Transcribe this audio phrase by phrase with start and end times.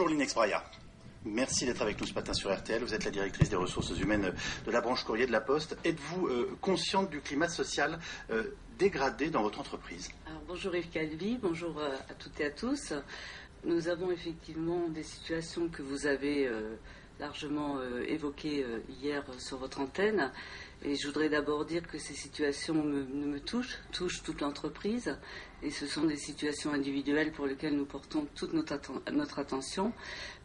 [0.00, 0.64] Bonjour Linex Braya.
[1.26, 2.82] Merci d'être avec nous ce matin sur RTL.
[2.82, 4.32] Vous êtes la directrice des ressources humaines
[4.64, 5.76] de la branche courrier de la Poste.
[5.84, 7.98] Êtes-vous euh, consciente du climat social
[8.30, 10.08] euh, dégradé dans votre entreprise?
[10.48, 12.94] Bonjour Yves Calvi, bonjour euh, à toutes et à tous.
[13.64, 16.76] Nous avons effectivement des situations que vous avez euh,
[17.18, 20.32] largement euh, évoquées euh, hier euh, sur votre antenne.
[20.82, 25.18] Et je voudrais d'abord dire que ces situations me, touchent, touchent toute l'entreprise.
[25.62, 29.92] Et ce sont des situations individuelles pour lesquelles nous portons toute notre attention.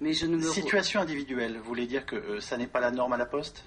[0.01, 0.43] Mais je ne me...
[0.43, 3.63] Situation individuelle, vous voulez dire que euh, ça n'est pas la norme à la Poste?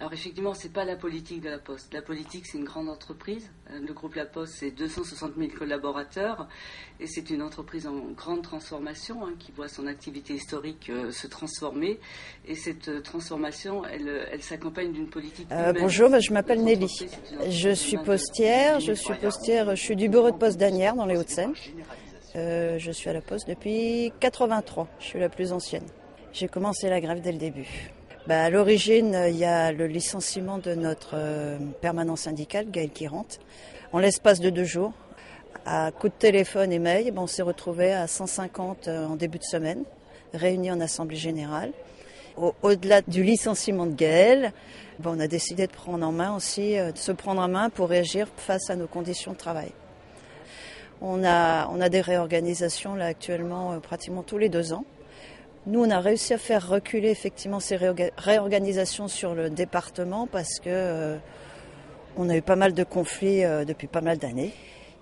[0.00, 1.92] Alors effectivement, c'est pas la politique de la Poste.
[1.92, 3.50] La politique, c'est une grande entreprise.
[3.70, 6.48] Euh, Le groupe La Poste, c'est 260 000 collaborateurs
[6.98, 11.26] et c'est une entreprise en grande transformation hein, qui voit son activité historique euh, se
[11.26, 12.00] transformer.
[12.48, 15.46] Et cette euh, transformation, elle, elle s'accompagne d'une politique.
[15.52, 17.10] Euh, bonjour, je m'appelle Nelly.
[17.50, 21.18] Je suis postière, je suis postière, je suis du bureau de poste d'Anières dans les
[21.18, 21.52] Hauts-de-Seine.
[22.36, 25.86] Euh, je suis à la poste depuis 83, je suis la plus ancienne.
[26.32, 27.90] J'ai commencé la grève dès le début.
[28.26, 32.90] Bah, à l'origine, euh, il y a le licenciement de notre euh, permanent syndical, Gaël
[32.90, 33.40] Quirante.
[33.92, 34.92] En l'espace de deux jours,
[35.66, 39.44] à coup de téléphone et mail, on s'est retrouvé à 150 euh, en début de
[39.44, 39.82] semaine,
[40.34, 41.72] réunis en assemblée générale.
[42.36, 44.52] Au- Au-delà du licenciement de Gaël,
[45.04, 48.28] on a décidé de prendre en main aussi, de se prendre en main pour réagir
[48.36, 49.72] face à nos conditions de travail.
[51.00, 54.84] On a, on a des réorganisations là actuellement pratiquement tous les deux ans.
[55.66, 60.58] Nous, on a réussi à faire reculer effectivement ces réorga- réorganisations sur le département parce
[60.58, 61.16] que euh,
[62.16, 64.54] on a eu pas mal de conflits euh, depuis pas mal d'années.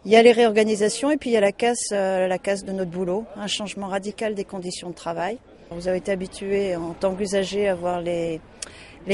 [0.04, 2.90] Il y a les réorganisations et puis il y a la casse, euh, de notre
[2.90, 5.38] boulot, un changement radical des conditions de travail.
[5.70, 8.40] Vous avez été habitué en tant qu'usager à voir les,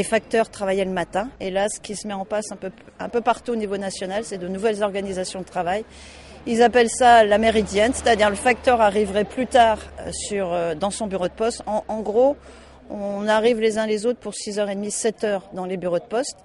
[0.03, 1.29] facteurs travailler le matin.
[1.41, 2.47] Et là, ce qui se met en place
[2.99, 5.85] un peu partout au niveau national, c'est de nouvelles organisations de travail.
[6.47, 10.91] Ils appellent ça la méridienne, c'est-à-dire le facteur arriverait plus tard euh, sur, euh, dans
[10.91, 11.63] son bureau de poste.
[11.67, 12.37] En, en gros,
[12.91, 16.37] on arrive les uns les autres pour 6h30, 7h dans les bureaux de poste.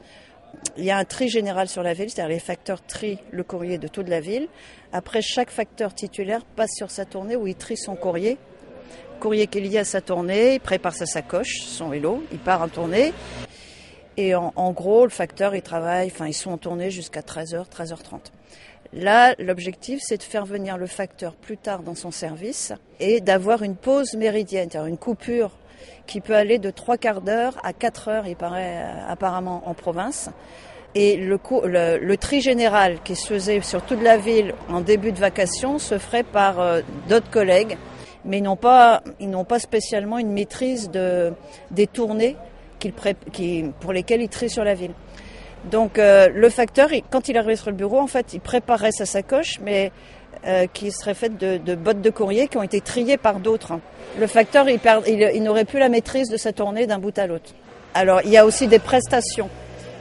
[0.78, 3.78] Il y a un tri général sur la ville, c'est-à-dire les facteurs trient le courrier
[3.78, 4.48] de toute la ville.
[4.94, 8.38] Après, chaque facteur titulaire passe sur sa tournée où il trie son courrier.
[9.20, 12.62] Courrier qui est lié à sa tournée, il prépare sa sacoche, son vélo, il part
[12.62, 13.14] en tournée.
[14.16, 17.66] Et en, en gros, le facteur, il travaille, enfin, ils sont en tournée jusqu'à 13h,
[17.70, 18.32] 13h30.
[18.94, 23.62] Là, l'objectif, c'est de faire venir le facteur plus tard dans son service et d'avoir
[23.62, 25.52] une pause méridienne, c'est-à-dire une coupure
[26.08, 29.76] qui peut aller de trois quarts d'heure à quatre heures, il paraît euh, apparemment en
[29.76, 30.32] province.
[30.96, 35.78] Et le, tri général qui se faisait sur toute la ville en début de vacation
[35.78, 37.78] se ferait par euh, d'autres collègues,
[38.26, 39.04] mais ils n'ont pas,
[39.48, 41.32] pas spécialement une maîtrise de,
[41.70, 42.36] des tournées
[43.80, 44.94] pour lesquelles ils trient sur la ville.
[45.66, 49.06] Donc euh, le facteur, quand il arrive sur le bureau, en fait, il préparait sa
[49.06, 49.92] sacoche, mais
[50.48, 53.74] euh, qui serait faite de, de bottes de courrier qui ont été triées par d'autres.
[54.18, 57.28] Le facteur, il, il, il n'aurait plus la maîtrise de sa tournée d'un bout à
[57.28, 57.52] l'autre.
[57.94, 59.50] Alors, il y a aussi des prestations.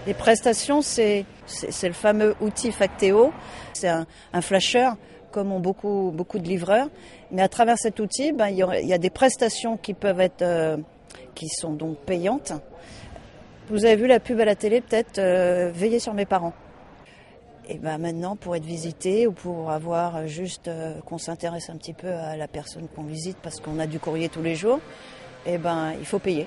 [0.07, 3.33] Les prestations, c'est c'est le fameux outil Factéo.
[3.73, 4.91] C'est un, un flasher,
[5.33, 6.89] comme ont beaucoup, beaucoup de livreurs.
[7.31, 9.95] Mais à travers cet outil, ben, il, y aurait- il y a des prestations qui
[9.95, 10.77] peuvent être, euh,
[11.35, 12.53] qui sont donc payantes.
[13.71, 16.55] Vous avez vu la pub à la télé, peut-être, euh, veillez sur mes parents.
[17.69, 21.93] Et ben maintenant, pour être visité ou pour avoir juste euh, qu'on s'intéresse un petit
[21.93, 24.81] peu à la personne qu'on visite parce qu'on a du courrier tous les jours,
[25.45, 26.47] et ben il faut payer.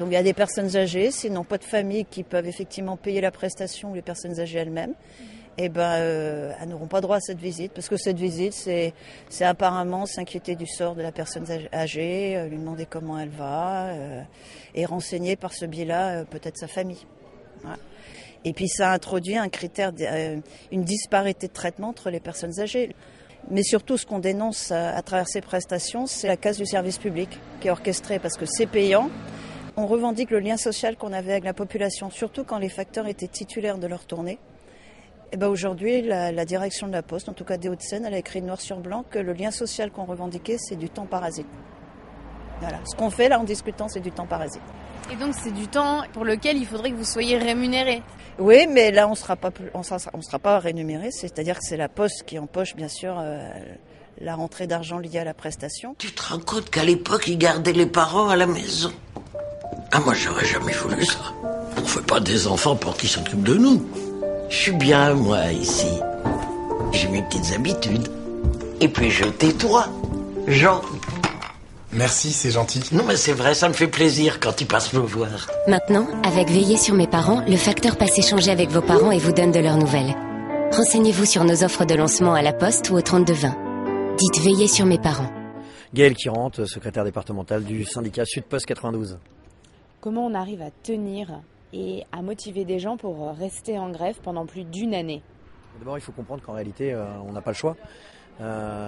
[0.00, 2.96] Donc il y a des personnes âgées, s'ils n'ont pas de famille, qui peuvent effectivement
[2.96, 4.94] payer la prestation ou les personnes âgées elles-mêmes.
[5.60, 9.44] Et ben euh, elles n'auront pas droit à cette visite parce que cette visite, c'est
[9.44, 13.86] apparemment s'inquiéter du sort de la personne âg- âgée, euh, lui demander comment elle va
[13.88, 14.22] euh,
[14.76, 17.04] et renseigner par ce biais-là peut-être sa famille.
[18.44, 19.90] Et puis ça introduit un critère,
[20.70, 22.94] une disparité de traitement entre les personnes âgées.
[23.50, 26.98] Mais surtout, ce qu'on dénonce à, à travers ces prestations, c'est la casse du service
[26.98, 29.10] public qui est orchestrée parce que c'est payant.
[29.76, 33.26] On revendique le lien social qu'on avait avec la population, surtout quand les facteurs étaient
[33.26, 34.38] titulaires de leur tournée.
[35.32, 38.14] Et ben aujourd'hui, la, la direction de la Poste, en tout cas des Hauts-de-Seine, elle
[38.14, 41.46] a écrit noir sur blanc que le lien social qu'on revendiquait, c'est du temps parasite.
[42.60, 42.78] Voilà.
[42.90, 44.62] Ce qu'on fait là en discutant, c'est du temps parasite.
[45.12, 48.02] Et donc c'est du temps pour lequel il faudrait que vous soyez rémunéré.
[48.38, 51.10] Oui, mais là, on sera pas, on sera, on sera pas rémunéré.
[51.10, 53.48] C'est-à-dire que c'est la Poste qui empoche, bien sûr, euh,
[54.20, 55.94] la rentrée d'argent liée à la prestation.
[55.98, 58.92] Tu te rends compte qu'à l'époque, ils gardaient les parents à la maison
[59.92, 61.18] Ah, moi, j'aurais jamais voulu ça.
[61.76, 63.86] On fait pas des enfants pour qu'ils s'occupent de nous.
[64.48, 66.00] Je suis bien, moi, ici.
[66.92, 68.08] J'ai mes petites habitudes.
[68.80, 69.86] Et puis, je tais-toi.
[70.46, 70.80] Jean.
[71.92, 72.82] Merci, c'est gentil.
[72.92, 75.48] Non, mais c'est vrai, ça me fait plaisir quand ils passent me voir.
[75.66, 79.32] Maintenant, avec Veiller sur mes parents, le facteur passe échanger avec vos parents et vous
[79.32, 80.14] donne de leurs nouvelles.
[80.72, 83.54] Renseignez-vous sur nos offres de lancement à la poste ou au 3220.
[84.16, 85.30] Dites Veiller sur mes parents.
[85.94, 89.18] Gaël Kirant, secrétaire départemental du syndicat Sud-Post 92.
[90.00, 91.28] Comment on arrive à tenir
[91.72, 95.22] et à motiver des gens pour rester en grève pendant plus d'une année
[95.78, 97.76] D'abord, il faut comprendre qu'en réalité, on n'a pas le choix.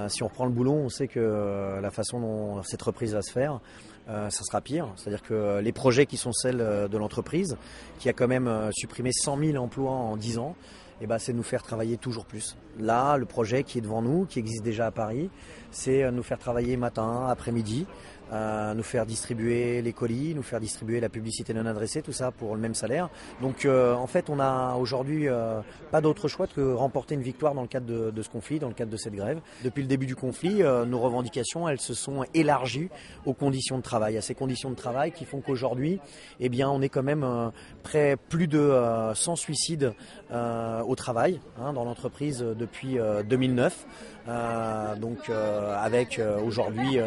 [0.09, 3.31] si on reprend le boulot, on sait que la façon dont cette reprise va se
[3.31, 3.61] faire,
[4.09, 4.89] ça sera pire.
[4.97, 7.57] C'est-à-dire que les projets qui sont celles de l'entreprise,
[8.01, 10.57] qui a quand même supprimé 100 000 emplois en 10 ans,
[11.01, 12.57] eh ben, c'est nous faire travailler toujours plus.
[12.79, 15.31] Là, le projet qui est devant nous, qui existe déjà à Paris,
[15.71, 17.87] c'est nous faire travailler matin, après-midi,
[18.33, 22.31] euh, nous faire distribuer les colis, nous faire distribuer la publicité non adressée, tout ça
[22.31, 23.09] pour le même salaire.
[23.41, 25.61] Donc euh, en fait, on a aujourd'hui euh,
[25.91, 28.69] pas d'autre choix que remporter une victoire dans le cadre de, de, ce conflit, dans
[28.69, 29.41] le cadre de cette grève.
[29.65, 32.89] Depuis le début du conflit, nos revendications, elles se sont élargies
[33.27, 35.99] aux conditions de travail, à ces conditions de travail qui font qu'aujourd'hui,
[36.39, 38.73] eh bien, on est quand même près plus de
[39.15, 39.93] 100 suicides
[40.31, 42.99] au travail hein, dans l'entreprise depuis
[43.29, 43.87] 2009.
[44.29, 46.99] Euh, donc euh, avec euh, aujourd'hui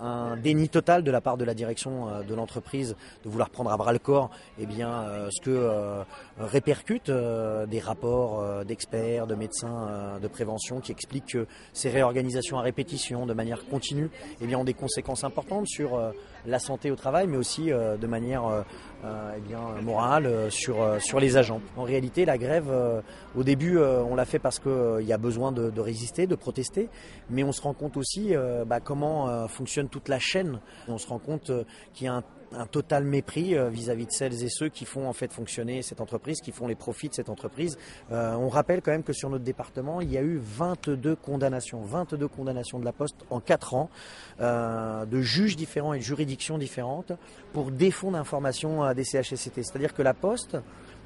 [0.00, 3.76] un déni total de la part de la direction de l'entreprise de vouloir prendre à
[3.76, 6.04] bras le corps eh bien, ce que
[6.38, 13.26] répercutent des rapports d'experts, de médecins de prévention qui expliquent que ces réorganisations à répétition
[13.26, 14.10] de manière continue
[14.40, 15.98] eh bien, ont des conséquences importantes sur
[16.46, 18.64] la santé au travail mais aussi de manière
[19.04, 20.76] eh bien, morale sur,
[21.20, 21.60] les agents.
[21.76, 22.72] En réalité, la grève,
[23.36, 26.88] au début, on l'a fait parce qu'il y a besoin de, résister, de protester,
[27.30, 30.60] mais on se rend compte aussi euh, bah, comment euh, fonctionne toute la chaîne.
[30.88, 32.22] On se rend compte euh, qu'il y a un
[32.52, 36.40] un total mépris vis-à-vis de celles et ceux qui font en fait fonctionner cette entreprise,
[36.40, 37.78] qui font les profits de cette entreprise.
[38.10, 42.28] on rappelle quand même que sur notre département, il y a eu 22 condamnations, 22
[42.28, 43.90] condamnations de la Poste en 4 ans,
[44.40, 47.12] de juges différents et de juridictions différentes
[47.52, 49.62] pour défaut d'information à des CHSCT.
[49.62, 50.56] C'est-à-dire que la Poste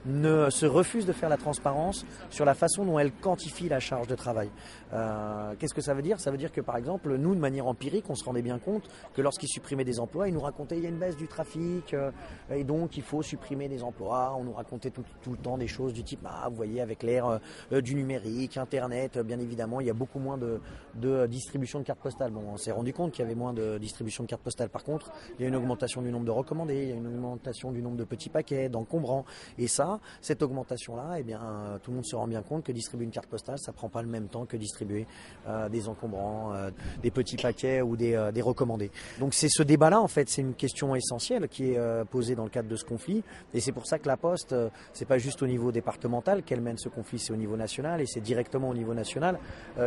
[0.06, 4.06] ne se refuse de faire la transparence sur la façon dont elle quantifie la charge
[4.06, 4.50] de travail.
[4.92, 6.20] Euh, qu'est-ce que ça veut dire?
[6.20, 8.88] Ça veut dire que par exemple, nous, de manière empirique, on se rendait bien compte
[9.14, 11.94] que lorsqu'ils supprimaient des emplois, ils nous racontaient il y a une baisse du trafic
[11.94, 12.10] euh,
[12.50, 14.34] et donc il faut supprimer des emplois.
[14.38, 17.40] On nous racontait tout, le temps des choses du type, ah, vous voyez, avec l'ère
[17.72, 20.60] euh, du numérique, Internet, bien évidemment, il y a beaucoup moins de,
[20.94, 22.30] de distribution de cartes postales.
[22.30, 24.68] Bon, on s'est rendu compte qu'il y avait moins de distribution de cartes postales.
[24.68, 27.06] Par contre, il y a une augmentation du nombre de recommandés, il y a une
[27.06, 29.24] augmentation du nombre de petits paquets, d'encombrants.
[29.58, 29.89] Et ça,
[30.20, 31.40] cette augmentation-là, eh bien,
[31.82, 34.02] tout le monde se rend bien compte que distribuer une carte postale, ça prend pas
[34.02, 35.06] le même temps que distribuer
[35.48, 36.70] euh, des encombrants, euh,
[37.02, 38.90] des petits paquets ou euh, des, recommandés.
[39.18, 42.50] Donc c'est ce débat-là, en fait, c'est une question essentielle qui est posée dans le
[42.50, 43.22] cadre de ce conflit.
[43.54, 44.54] Et c'est pour ça que la Poste,
[44.92, 48.06] c'est pas juste au niveau départemental qu'elle mène ce conflit, c'est au niveau national et
[48.06, 49.38] c'est directement au niveau national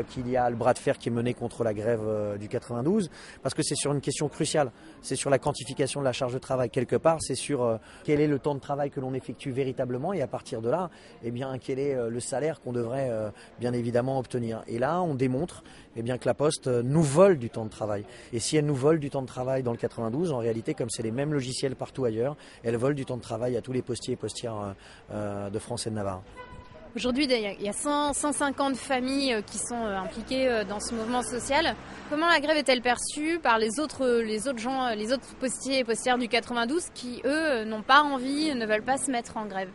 [0.10, 3.10] qu'il y a le bras de fer qui est mené contre la grève du 92,
[3.42, 4.72] parce que c'est sur une question cruciale.
[5.02, 8.28] C'est sur la quantification de la charge de travail quelque part, c'est sur quel est
[8.28, 10.90] le temps de travail que l'on effectue véritablement et à partir de là,
[11.24, 13.30] eh bien, quel est euh, le salaire qu'on devrait euh,
[13.60, 14.64] bien évidemment obtenir.
[14.68, 15.64] Et là, on démontre
[15.96, 18.06] eh bien, que la Poste euh, nous vole du temps de travail.
[18.32, 20.90] Et si elle nous vole du temps de travail dans le 92, en réalité, comme
[20.90, 23.82] c'est les mêmes logiciels partout ailleurs, elle vole du temps de travail à tous les
[23.82, 24.76] postiers et postières
[25.12, 26.24] de France et de Navarre.
[26.96, 31.76] Aujourd'hui, il y a 150 familles qui sont impliquées dans ce mouvement social.
[32.10, 35.84] Comment la grève est-elle perçue par les autres, les autres gens, les autres postiers et
[35.84, 39.70] postières du 92 qui, eux, n'ont pas envie, ne veulent pas se mettre en grève?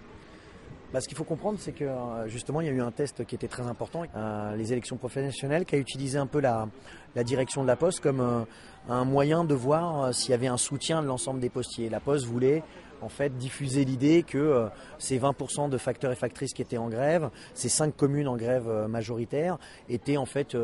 [0.92, 3.26] Bah, ce qu'il faut comprendre, c'est que euh, justement, il y a eu un test
[3.26, 6.66] qui était très important, euh, les élections professionnelles, qui a utilisé un peu la,
[7.24, 8.44] direction de la Poste comme euh,
[8.88, 11.90] un moyen de voir s'il y avait un soutien de l'ensemble des postiers.
[11.90, 12.62] La Poste voulait
[13.02, 14.68] en fait diffuser l'idée que
[14.98, 18.68] ces 20% de facteurs et factrices qui étaient en grève, ces 5 communes en grève
[18.88, 20.56] majoritaire, étaient en fait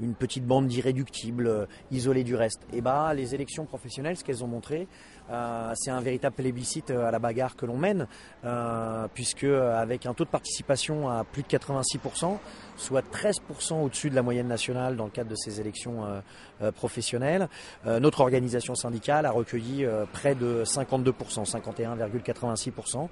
[0.00, 2.62] une petite bande d'irréductibles isolés du reste.
[2.72, 4.88] Et bah les élections professionnelles, ce qu'elles ont montré,
[5.30, 8.06] euh, c'est un véritable plébiscite euh, à la bagarre que l'on mène,
[8.44, 12.38] euh, puisque avec un taux de participation à plus de 86%,
[12.76, 16.22] soit 13% au-dessus de la moyenne nationale dans le cadre de ces élections
[16.74, 17.48] professionnelles,
[17.84, 21.12] notre organisation syndicale a recueilli près de 52%,
[21.48, 23.08] 51,86%,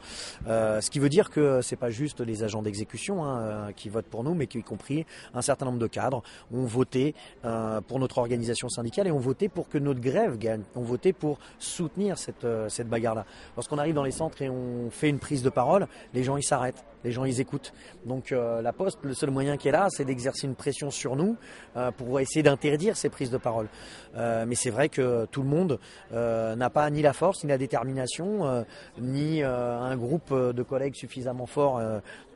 [0.46, 4.24] ce qui veut dire que c'est pas juste les agents d'exécution hein, qui votent pour
[4.24, 9.06] nous, mais y compris un certain nombre de cadres ont voté pour notre organisation syndicale
[9.08, 12.88] et ont voté pour que notre grève gagne, ont voté pour soutenir cette, euh, cette
[12.88, 13.24] bagarre-là.
[13.56, 16.42] Lorsqu'on arrive dans les centres et on fait une prise de parole, les gens ils
[16.42, 17.72] s'arrêtent, les gens ils écoutent.
[18.06, 21.36] Donc euh, la Poste, le seul moyen qu'elle a, c'est d'exercer une pression sur nous
[21.76, 23.68] euh, pour essayer d'interdire ces prises de parole.
[24.14, 25.78] mais c'est vrai que tout le monde
[26.12, 28.64] n'a pas ni la force, ni la détermination,
[28.98, 31.80] ni un groupe de collègues suffisamment fort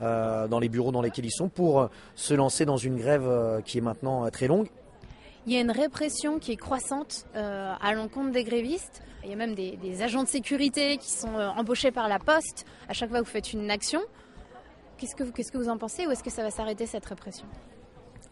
[0.00, 3.80] dans les bureaux dans lesquels ils sont pour se lancer dans une grève qui est
[3.80, 4.68] maintenant très longue
[5.46, 9.02] il y a une répression qui est croissante à l'encontre des grévistes.
[9.24, 12.66] Il y a même des, agents de sécurité qui sont euh, embauchés par la poste
[12.88, 14.00] à chaque fois que vous faites une action.
[14.98, 17.46] Qu'est-ce que, qu'est-ce que vous en pensez ou est-ce que ça va s'arrêter cette répression?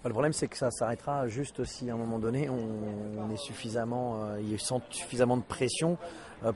[0.04, 4.24] Le problème, c'est que ça s'arrêtera juste si à un moment donné, on, est suffisamment,
[4.24, 4.58] euh, il y a
[4.90, 5.96] suffisamment de pression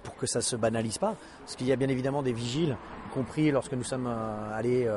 [0.03, 1.17] pour que ça se banalise pas.
[1.41, 2.77] Parce qu'il y a bien évidemment des vigiles,
[3.07, 4.89] y compris lorsque nous sommes euh, allés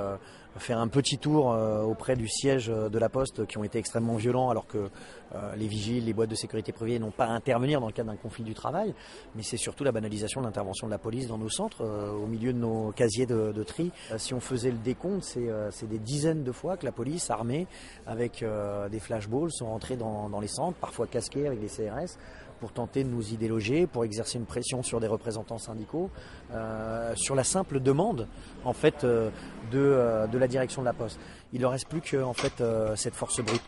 [0.60, 3.78] faire un petit tour euh, auprès du siège euh, de la Poste qui ont été
[3.80, 4.90] extrêmement violents alors que
[5.36, 8.12] euh, les vigiles, les boîtes de sécurité privées n'ont pas à intervenir dans le cadre
[8.12, 8.94] d'un conflit du travail.
[9.36, 12.52] Mais c'est surtout la banalisation de l'intervention de la police dans nos centres, au milieu
[12.54, 13.92] de nos casiers de, tri.
[14.18, 17.68] si on faisait le décompte, c'est des dizaines de fois que la police armée
[18.08, 18.44] avec
[18.90, 22.18] des flashballs sont rentrés dans, dans les centres, parfois casqués avec des CRS
[22.60, 26.10] pour tenter de nous y déloger, pour exercer une pression sur des représentants syndicaux,
[26.54, 28.28] euh, sur la simple demande
[28.64, 29.30] en fait euh,
[29.72, 31.20] de, euh, de, la direction de la Poste.
[31.54, 32.64] Il ne reste plus que en fait
[32.96, 33.64] cette force brute.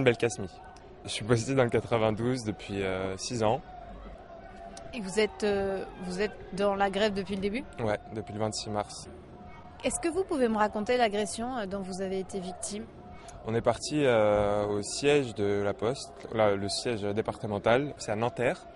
[0.00, 0.48] Nourdine Belkacmi.
[1.04, 2.82] Je suis posté dans le 92 depuis
[3.16, 3.60] 6 euh, ans.
[4.92, 7.64] Et vous êtes, euh, vous êtes dans la grève depuis le début?
[7.82, 9.08] Ouais, depuis le 26 mars.
[9.84, 12.84] Est-ce que vous pouvez me raconter l'agression euh, dont vous avez été victime?
[13.46, 18.66] On est parti au siège de la Poste, le siège départemental, c'est à Nanterre.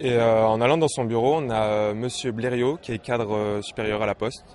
[0.00, 4.06] Et en allant dans son bureau, on a Monsieur Blériot, qui est cadre supérieur à
[4.06, 4.46] la Poste.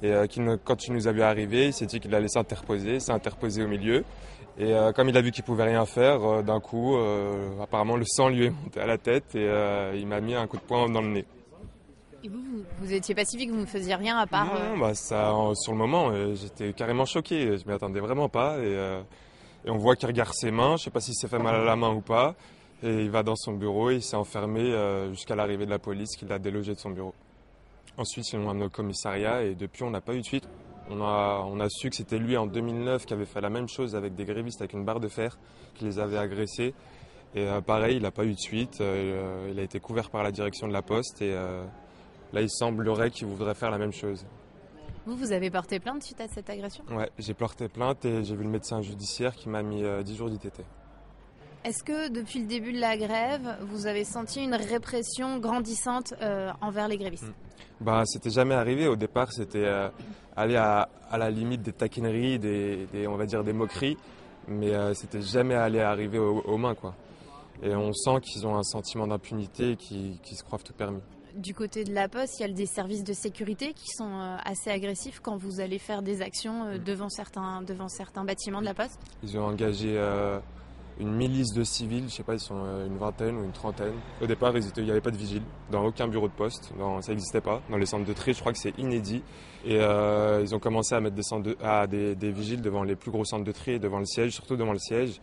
[0.00, 3.10] Et qui, quand il nous a vu arriver, il s'est dit qu'il allait s'interposer, s'est
[3.10, 4.04] interposé au milieu.
[4.58, 7.96] Et euh, comme il a vu qu'il pouvait rien faire, euh, d'un coup, euh, apparemment
[7.96, 9.48] le sang lui est monté à la tête et
[9.94, 11.24] il m'a mis un coup de poing dans le nez.
[12.24, 12.42] Et vous,
[12.80, 14.46] vous, étiez pacifique, vous ne faisiez rien à part.
[14.46, 17.56] Non, bah ça, sur le moment, j'étais carrément choqué.
[17.56, 18.58] Je m'y attendais vraiment pas.
[18.58, 18.72] Et,
[19.64, 20.74] et on voit qu'il regarde ses mains.
[20.76, 22.34] Je sais pas s'il s'est fait mal à la main ou pas.
[22.82, 24.74] Et il va dans son bureau et il s'est enfermé
[25.10, 27.14] jusqu'à l'arrivée de la police qui l'a délogé de son bureau.
[27.96, 30.48] Ensuite, ils l'ont amené au commissariat et depuis, on n'a pas eu de suite.
[30.90, 34.14] On a, su que c'était lui en 2009 qui avait fait la même chose avec
[34.14, 35.38] des grévistes avec une barre de fer,
[35.74, 36.74] qui les avait agressés.
[37.34, 38.80] Et euh, pareil, il n'a pas eu de suite.
[38.80, 41.64] Euh, il a été couvert par la direction de la Poste et euh,
[42.32, 44.24] là, il semblerait qu'il voudrait faire la même chose.
[45.04, 46.84] Vous, vous avez porté plainte suite à cette agression?
[46.90, 50.30] Ouais, j'ai porté plainte et j'ai vu le médecin judiciaire qui m'a mis 10 jours
[50.30, 50.62] d'ITT.
[51.64, 56.14] Est-ce que depuis le début de la grève, vous avez senti une répression grandissante
[56.60, 57.24] envers les grévistes?
[57.24, 57.47] Hmm.
[57.80, 58.88] Bah, c'était jamais arrivé.
[58.88, 59.88] Au départ, c'était euh,
[60.36, 63.96] aller à, la limite des taquineries, des, on va dire des moqueries,
[64.48, 66.94] mais euh, c'était jamais aller arriver aux, mains, quoi.
[67.62, 71.00] Et on sent qu'ils ont un sentiment d'impunité, qui, qui se croient tout permis.
[71.34, 74.36] Du côté de la Poste, il y a des services de sécurité qui sont euh,
[74.44, 76.78] assez agressifs quand vous allez faire des actions mm.
[76.78, 78.98] devant, certains, devant certains bâtiments de la Poste.
[79.22, 79.96] Ils ont engagé
[81.00, 83.94] une milice de civils, je sais pas, ils sont euh, une vingtaine ou une trentaine.
[84.20, 87.40] Au départ, il n'y avait pas de vigile dans aucun bureau de poste, ça n'existait
[87.40, 87.62] pas.
[87.70, 89.22] Dans les centres de tri, je crois que c'est inédit.
[89.64, 93.10] Et euh, ils ont commencé à mettre des, centres à des, vigiles devant les plus
[93.10, 95.20] gros centres de tri devant le siège, surtout devant le siège.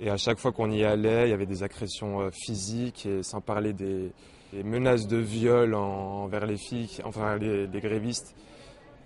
[0.00, 3.22] Et à chaque fois qu'on y allait, il y avait des agressions euh, physiques, et
[3.22, 4.12] sans parler des,
[4.64, 8.34] menaces de viol envers les filles, enfin les grévistes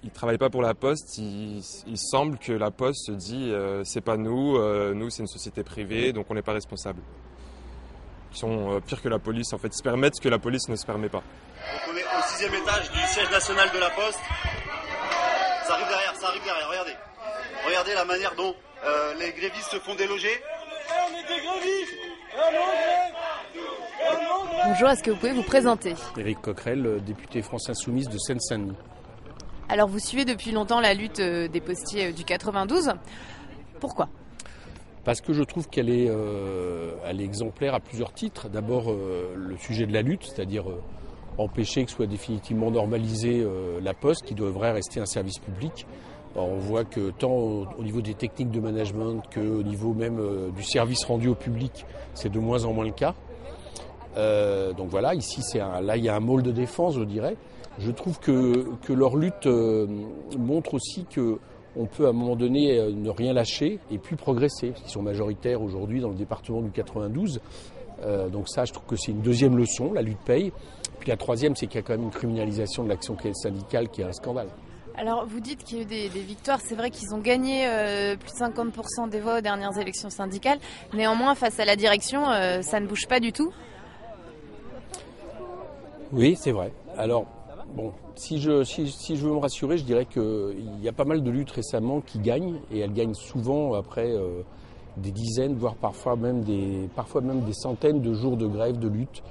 [0.04, 1.16] ils travaillent pas pour la Poste.
[1.18, 1.62] Il,
[1.96, 5.64] semble que la Poste se dit euh, c'est pas nous, euh, nous c'est une société
[5.64, 7.00] privée, donc on n'est pas responsable.
[8.32, 9.52] Ils sont euh, pires que la police.
[9.52, 11.22] En fait, ils se permettent ce que la police ne se permet pas.
[11.88, 14.20] on est au sixième étage du siège national de la Poste.
[15.66, 16.68] Ça arrive derrière, ça arrive derrière.
[16.68, 16.96] Regardez,
[17.66, 18.54] regardez la manière dont
[19.18, 20.42] les grévistes se font déloger.
[21.08, 21.94] on est des grévistes.
[24.66, 25.94] Bonjour, est-ce que vous pouvez vous présenter?
[26.18, 28.76] Éric Coquerel, député France Insoumise de Seine-Saint-Denis.
[29.68, 32.92] Alors vous suivez depuis longtemps la lutte euh, des postiers euh, du 92.
[33.80, 34.08] Pourquoi?
[35.04, 38.48] Parce que je trouve qu'elle est, euh, exemplaire à plusieurs titres.
[38.48, 40.64] D'abord, le sujet de la lutte, c'est-à-dire
[41.36, 43.46] empêcher que soit définitivement normalisée
[43.82, 45.86] la poste, qui devrait rester un service public.
[46.36, 51.04] on voit que tant au, niveau des techniques de management qu'au niveau même du service
[51.04, 53.14] rendu au public, c'est de moins en moins le cas.
[54.74, 57.36] donc voilà, ici, c'est là, il y a un môle de défense, je dirais.
[57.78, 59.86] Je trouve que, que leur lutte euh,
[60.38, 61.38] montre aussi que
[61.76, 64.92] on peut à un moment donné euh, ne rien lâcher et puis progresser, parce qu'ils
[64.92, 67.40] sont majoritaires aujourd'hui dans le département du 92.
[68.02, 70.52] Euh, donc ça, je trouve que c'est une deuxième leçon, la lutte paye.
[71.00, 74.02] Puis la troisième, c'est qu'il y a quand même une criminalisation de l'action syndicale qui
[74.02, 74.48] est un scandale.
[74.96, 77.66] Alors vous dites qu'il y a eu des, victoires, c'est vrai qu'ils ont gagné
[78.20, 80.60] plus de 50% des voix aux dernières élections syndicales.
[80.92, 82.22] Néanmoins, face à la direction,
[82.62, 83.52] ça ne bouge pas du tout.
[86.12, 86.72] Oui, c'est vrai.
[86.96, 87.26] Alors
[87.72, 91.22] Bon, si je, si, je veux me rassurer, je dirais qu'il y a pas mal
[91.22, 94.42] de luttes récemment qui gagnent, et elles gagnent souvent après euh,
[94.96, 98.86] des dizaines, voire parfois même des, parfois même des centaines de jours de grève, de
[98.86, 99.22] lutte.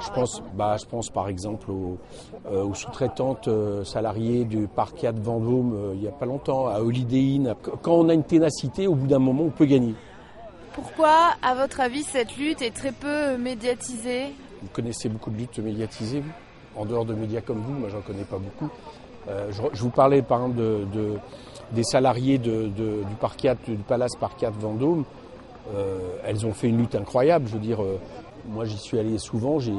[0.00, 1.98] Je pense, bah, je pense par exemple aux,
[2.50, 6.80] euh, aux sous-traitantes euh, salariées du parquet de Vendôme il n'y a pas longtemps, à
[6.80, 7.54] Holiday Inn.
[7.82, 9.94] Quand on a une ténacité, au bout d'un moment, on peut gagner.
[10.72, 14.34] Pourquoi, à votre avis, cette lutte est très peu médiatisée?
[14.62, 16.32] Vous connaissez beaucoup de luttes médiatisées, vous?
[16.76, 18.70] En dehors de médias comme vous, moi j'en connais pas beaucoup.
[19.28, 21.14] Euh, je, vous parlais par exemple de, de
[21.72, 25.04] des salariés de, du parquet, du Palace Parquet Vendôme.
[25.74, 27.46] Euh, elles ont fait une lutte incroyable.
[27.48, 27.98] Je veux dire, euh,
[28.48, 29.74] moi j'y suis allé souvent, j'ai,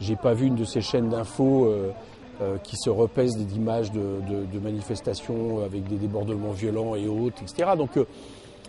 [0.00, 1.72] j'ai pas vu une de ces chaînes d'infos
[2.64, 7.70] qui se repèsent d'images de, manifestations avec des débordements violents et autres, etc.
[7.76, 7.98] Donc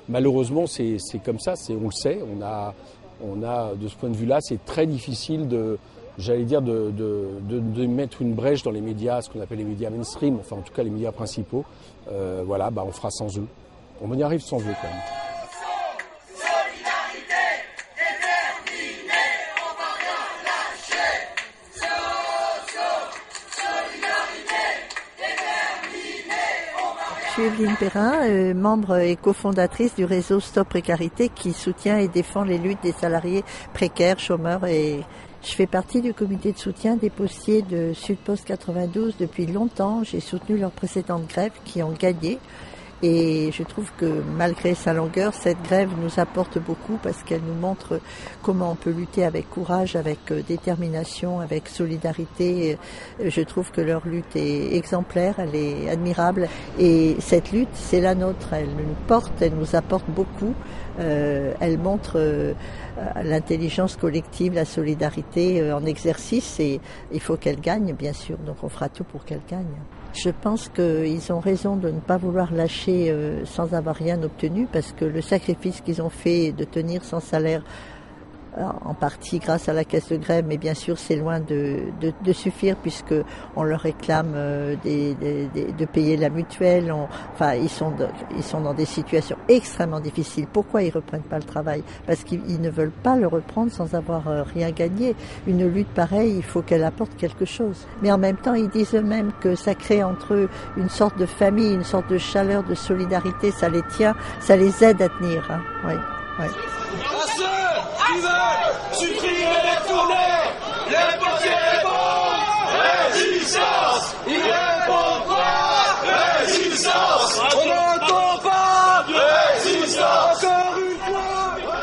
[0.08, 2.74] malheureusement c'est, comme ça, on le sait, on a,
[3.26, 5.78] on a de ce point de vue-là, c'est très difficile de,
[6.18, 9.60] j'allais dire, de, de, de, de, mettre une brèche dans les médias, ce qu'on appelle
[9.60, 11.66] les médias mainstream, enfin en tout cas les médias principaux.
[12.12, 13.48] Euh, voilà, bah, on fera sans eux.
[14.02, 15.02] On y arrive sans eux quand même.
[27.38, 32.08] Je suis Evelyne Perrin, euh, membre et cofondatrice du réseau Stop Précarité qui soutient et
[32.08, 33.44] défend les luttes des salariés
[33.76, 35.02] précaires, chômeurs et
[35.44, 40.04] je fais partie du comité de soutien des postiers de Sudpost 92 depuis longtemps.
[40.04, 42.40] J'ai soutenu leurs précédentes grèves qui ont gagné.
[43.04, 47.54] Et je trouve que malgré sa longueur, cette grève nous apporte beaucoup parce qu'elle nous
[47.54, 48.00] montre
[48.42, 52.78] comment on peut lutter avec courage, avec détermination, avec solidarité.
[53.24, 56.48] Je trouve que leur lutte est exemplaire, elle est admirable.
[56.80, 58.54] Et cette lutte, c'est la nôtre.
[58.54, 60.54] Elle nous porte, elle nous apporte beaucoup.
[61.00, 62.54] Euh, elle montre euh,
[63.24, 68.38] l'intelligence collective, la solidarité euh, en exercice et il faut qu'elle gagne, bien sûr.
[68.40, 69.66] Donc on fera tout pour qu'elle gagne.
[70.24, 74.66] Je pense qu'ils ont raison de ne pas vouloir lâcher euh, sans avoir rien obtenu
[74.72, 77.62] parce que le sacrifice qu'ils ont fait de tenir sans salaire
[78.86, 82.14] en partie grâce à la caisse de grève, mais bien sûr c'est loin de, de,
[82.24, 83.14] de, suffire puisque
[83.56, 86.92] on leur réclame euh, des, des, des, de payer la mutuelle.
[86.92, 87.94] On, enfin, ils sont,
[88.36, 90.48] ils sont dans des situations extrêmement difficiles.
[90.52, 91.84] Pourquoi ils reprennent pas le travail?
[92.06, 95.16] Parce qu'ils ne veulent pas le reprendre sans avoir euh, rien gagné.
[95.48, 97.88] Une lutte pareille, il faut qu'elle apporte quelque chose.
[98.02, 101.26] Mais en même temps, ils disent eux-mêmes que ça crée entre eux une sorte de
[101.26, 103.52] famille, une sorte de chaleur, de solidarité.
[103.52, 105.50] Ça les tient, ça les aide à tenir.
[105.52, 105.62] Hein.
[105.86, 105.94] Oui,
[106.40, 107.17] oui.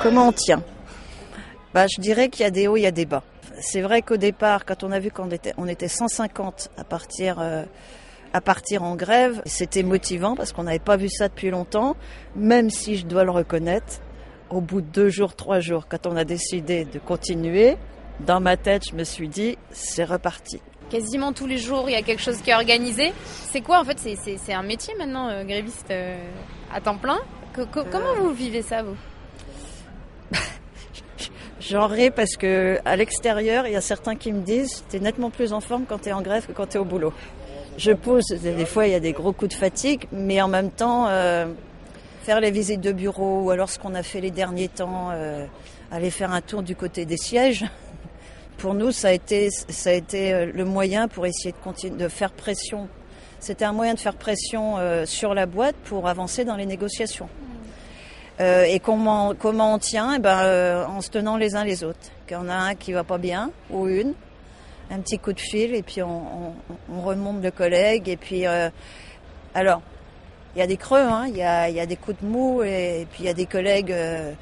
[0.02, 0.62] Comment on tient?
[1.74, 3.22] Bah, Je dirais qu'il y a des hauts, il y a des bas.
[3.60, 7.38] C'est vrai qu'au départ, quand on a vu qu'on était, on était 150 à partir...
[7.38, 7.64] Euh,
[8.32, 11.94] à partir en grève, c'était motivant parce qu'on n'avait pas vu ça depuis longtemps,
[12.34, 14.00] même si je dois le reconnaître,
[14.50, 17.76] au bout de deux jours, trois jours, quand on a décidé de continuer,
[18.20, 20.61] dans ma tête, je me suis dit, c'est reparti.
[20.90, 23.12] Quasiment tous les jours, il y a quelque chose qui est organisé.
[23.24, 26.16] C'est quoi en fait C'est un métier maintenant, euh, gréviste euh,
[26.72, 27.18] à temps plein?
[27.52, 27.85] Que, que, euh...
[27.90, 28.96] Comment vous vivez ça, vous?
[31.61, 35.30] J'en ris parce que à l'extérieur, il y a certains qui me disent, t'es nettement
[35.30, 37.12] plus en forme quand t'es en grève que quand t'es au boulot.
[37.76, 40.70] Je pose, des fois il y a des gros coups de fatigue, mais en même
[40.70, 41.09] temps,
[42.24, 45.46] faire les visites de bureau ou alors ce qu'on a fait les derniers temps, euh,
[45.92, 47.64] aller faire un tour du côté des sièges.
[48.56, 52.08] Pour nous, ça a été, ça a été le moyen pour essayer de continuer, de
[52.08, 52.88] faire pression.
[53.40, 57.28] C'était un moyen de faire pression euh, sur la boîte pour avancer dans les négociations.
[58.40, 60.14] Euh, et comment, comment on tient?
[60.16, 62.10] Eh ben, euh, En se tenant les uns les autres.
[62.28, 64.14] Quand on a un qui va pas bien, ou une,
[64.90, 66.54] un petit coup de fil, et puis on, on,
[66.90, 68.46] on remonte le collègue, et puis...
[68.46, 68.70] Euh,
[69.54, 69.82] alors,
[70.54, 72.26] il y a des creux, hein, il, y a, il y a des coups de
[72.26, 74.32] mou, et, et puis il y a des collègues euh,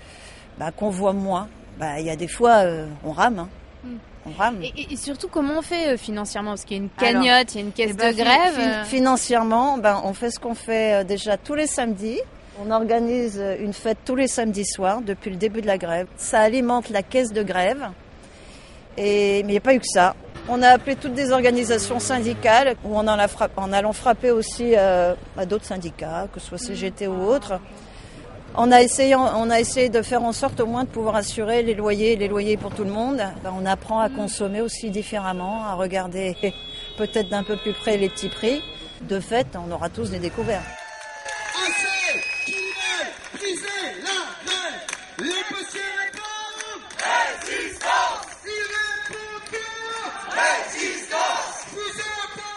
[0.58, 1.48] bah, qu'on voit moins.
[1.78, 3.38] Bah, il y a des fois, euh, on rame.
[3.38, 3.48] Hein.
[3.84, 3.96] Mm.
[4.26, 4.62] On rame.
[4.62, 6.50] Et, et, surtout, comment on fait euh, financièrement?
[6.50, 8.16] Parce qu'il y a une cagnotte, Alors, il y a une caisse eh ben, de
[8.16, 8.54] grève.
[8.54, 12.20] Fin, financièrement, ben, on fait ce qu'on fait déjà tous les samedis.
[12.62, 16.06] On organise une fête tous les samedis soirs depuis le début de la grève.
[16.16, 17.88] Ça alimente la caisse de grève.
[18.98, 20.14] Et, mais il n'y a pas eu que ça.
[20.48, 25.46] On a appelé toutes des organisations syndicales où on en, allant frapper aussi euh, à
[25.46, 27.60] d'autres syndicats, que ce soit CGT ou autres.
[28.54, 31.62] On a, essayé, on a essayé de faire en sorte au moins de pouvoir assurer
[31.62, 33.22] les loyers, les loyers pour tout le monde.
[33.42, 36.36] Ben, on apprend à consommer aussi différemment, à regarder
[36.98, 38.62] peut-être d'un peu plus près les petits prix.
[39.08, 40.81] De fait, on aura tous des découvertes.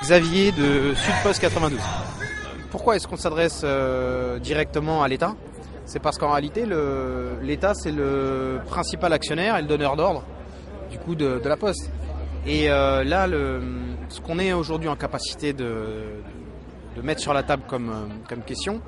[0.01, 1.79] Xavier de Sudpost 92.
[2.69, 5.33] Pourquoi est-ce qu'on s'adresse euh, directement à l'État?
[5.85, 6.65] C'est parce qu'en réalité,
[7.41, 10.23] l'État, c'est le principal actionnaire et le donneur d'ordre
[10.91, 11.89] du coup de, la Poste.
[12.45, 13.27] Et euh, là,
[14.09, 16.03] ce qu'on est aujourd'hui en capacité de,
[17.01, 18.81] mettre sur la table euh, comme question,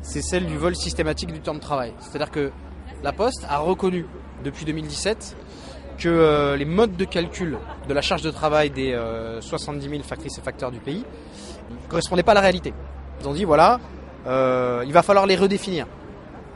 [0.00, 1.92] c'est celle du vol systématique du temps de travail.
[2.00, 2.50] C'est-à-dire que
[3.02, 4.06] la Poste a reconnu
[4.42, 5.36] depuis 2017
[6.02, 8.98] que euh, les modes de calcul de la charge de travail des
[9.40, 11.04] 70 000 factrices et facteurs du pays
[11.70, 12.72] ne correspondaient pas à la réalité.
[13.20, 13.78] Ils ont dit voilà,
[14.26, 15.86] il va falloir les redéfinir.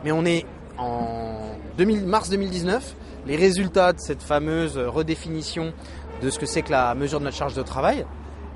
[0.04, 0.44] Mais on est
[0.78, 1.36] en
[2.06, 2.94] mars 2019,
[3.26, 5.72] les résultats de cette fameuse redéfinition
[6.22, 8.06] de ce que c'est que la mesure de notre charge de travail,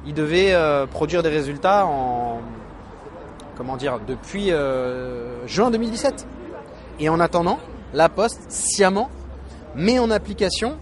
[0.07, 2.41] ils devaient euh, produire des résultats en
[3.57, 6.27] comment dire depuis euh, juin 2017.
[7.01, 7.59] Et en attendant,
[7.93, 9.11] la Poste sciemment
[9.75, 10.77] met en application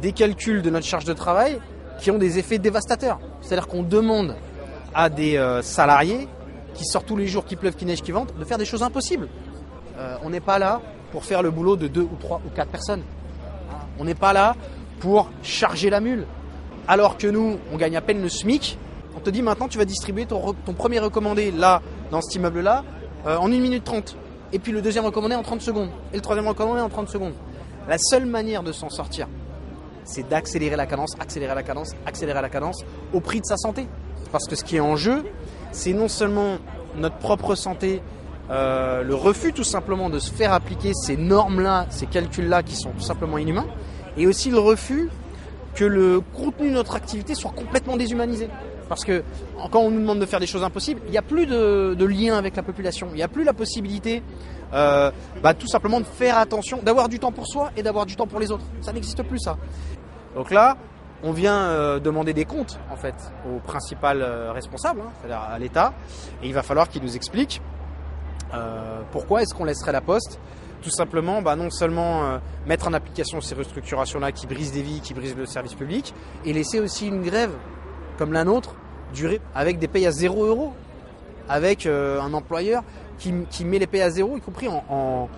[0.00, 1.58] des calculs de notre charge de travail
[1.98, 3.18] qui ont des effets dévastateurs.
[3.40, 4.36] C'est-à-dire qu'on demande
[4.94, 6.28] à des euh, salariés
[6.74, 8.82] qui sortent tous les jours, qui pleuvent, qui neige, qui ventent, de faire des choses
[8.82, 9.28] impossibles.
[9.98, 12.70] Euh, on n'est pas là pour faire le boulot de deux ou trois ou quatre
[12.70, 13.02] personnes.
[13.98, 14.54] On n'est pas là
[15.00, 16.26] pour charger la mule.
[16.86, 18.78] Alors que nous, on gagne à peine le SMIC,
[19.16, 22.84] on te dit maintenant tu vas distribuer ton, premier recommandé là, dans cet immeuble-là,
[23.26, 24.16] euh, en 1 minute 30.
[24.52, 25.90] Et puis le deuxième recommandé en 30 secondes.
[26.12, 27.34] Et le troisième recommandé en 30 secondes.
[27.88, 29.28] La seule manière de s'en sortir,
[30.04, 33.86] c'est d'accélérer la cadence, accélérer la cadence, accélérer la cadence au prix de sa santé.
[34.30, 35.24] Parce que ce qui est en jeu,
[35.72, 36.58] c'est non seulement
[36.96, 38.02] notre propre santé
[38.50, 42.90] euh, le refus tout simplement de se faire appliquer ces normes-là, ces calculs-là qui sont
[42.90, 43.66] tout simplement inhumains,
[44.16, 45.08] et aussi le refus
[45.74, 48.48] que le contenu de notre activité soit complètement déshumanisé.
[48.88, 49.22] Parce que
[49.70, 52.36] quand on nous demande de faire des choses impossibles, il n'y a plus de, lien
[52.36, 54.22] avec la population, il n'y a plus la possibilité
[54.72, 55.10] euh,
[55.42, 58.26] bah, tout simplement de faire attention, d'avoir du temps pour soi et d'avoir du temps
[58.26, 58.64] pour les autres.
[58.80, 59.56] Ça n'existe plus ça.
[60.34, 60.76] Donc là,
[61.22, 63.14] on vient euh, demander des comptes en fait
[63.46, 65.92] au principal responsable, hein, à l'État,
[66.42, 67.60] et il va falloir qu'il nous explique
[68.54, 70.40] euh, pourquoi est-ce qu'on laisserait la poste
[70.82, 75.00] Tout simplement, bah, non seulement euh, mettre en application ces restructurations-là qui brisent des vies,
[75.00, 77.52] qui brisent le service public, et laisser aussi une grève
[78.18, 78.74] comme la nôtre
[79.54, 80.74] avec des payes à 0 euros,
[81.48, 82.82] avec euh, un employeur
[83.18, 85.28] qui, met les payes à zéro, y compris en,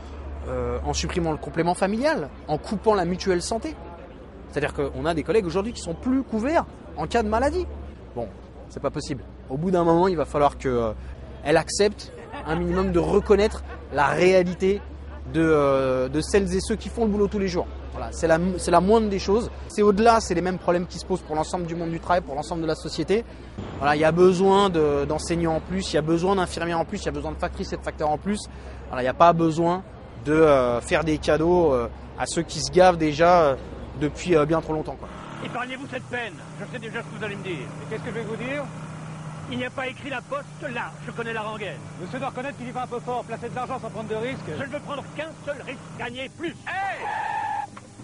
[0.84, 3.76] en supprimant le complément familial, en coupant la mutuelle santé.
[4.50, 6.66] C'est-à-dire qu'on a des collègues aujourd'hui qui sont plus couverts
[6.96, 7.66] en cas de maladie.
[8.14, 8.28] Bon,
[8.68, 9.22] c'est pas possible.
[9.48, 12.12] Au bout d'un moment, il va falloir qu'elle accepte
[12.46, 13.62] un minimum de reconnaître
[13.92, 14.80] la réalité
[15.36, 17.66] euh, de, celles et ceux qui font le boulot tous les jours.
[17.92, 19.50] Voilà, c'est la, la, moindre des choses.
[19.68, 22.20] C'est au-delà, c'est les mêmes problèmes qui se posent pour l'ensemble du monde du travail,
[22.20, 23.24] pour l'ensemble de la société.
[23.78, 26.98] Voilà, il y a besoin d'enseignants en plus, il y a besoin d'infirmiers en plus,
[27.02, 28.38] il y a besoin de factrices et de facteurs en plus.
[28.88, 29.82] Voilà, il n'y a pas besoin
[30.24, 33.56] de euh, faire des cadeaux euh, à ceux qui se gavent déjà
[34.00, 34.96] depuis bien trop longtemps.
[35.44, 37.52] Épargnez-vous cette peine, je sais déjà ce que vous allez me dire.
[37.54, 38.64] Et qu'est-ce que je vais vous dire?
[39.50, 41.78] Il n'y a pas écrit la poste là, je connais la rengaine.
[42.00, 44.14] Monsieur doit reconnaître qu'il y va un peu fort, placer de l'argent sans prendre de
[44.14, 44.38] risques.
[44.46, 46.50] Je ne veux prendre qu'un seul risque, gagner plus.
[46.50, 47.04] Hé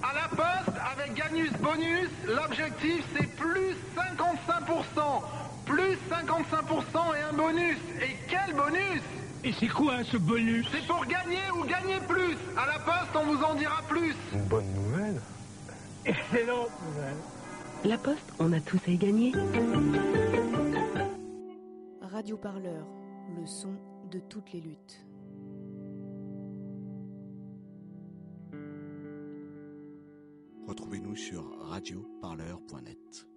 [0.03, 5.23] À la poste, avec Gagnus Bonus, l'objectif c'est plus 55%.
[5.65, 7.79] Plus 55% et un bonus.
[8.01, 9.03] Et quel bonus?
[9.43, 10.67] Et c'est quoi ce bonus?
[10.73, 12.37] C'est pour gagner ou gagner plus.
[12.57, 14.15] À la poste, on vous en dira plus.
[14.33, 15.21] Une bonne nouvelle
[16.05, 17.17] Excellente nouvelle.
[17.85, 19.33] La poste, on a tous à y gagner.
[22.01, 22.87] Radio Parleur,
[23.39, 23.75] le son
[24.11, 25.06] de toutes les luttes.
[30.67, 33.36] Retrouvez-nous sur radioparleur.net.